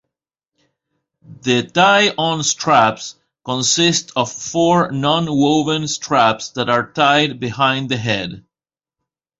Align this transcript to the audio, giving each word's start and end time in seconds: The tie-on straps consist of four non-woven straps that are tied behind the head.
The 1.43 1.61
tie-on 1.61 2.41
straps 2.41 3.17
consist 3.45 4.11
of 4.15 4.31
four 4.31 4.91
non-woven 4.91 5.87
straps 5.87 6.49
that 6.53 6.69
are 6.71 6.91
tied 6.91 7.39
behind 7.39 7.89
the 7.89 7.97
head. 7.97 8.43